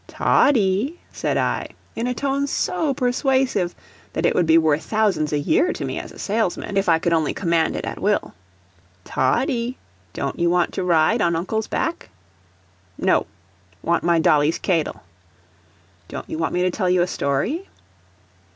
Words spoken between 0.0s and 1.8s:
"Toddie," said I,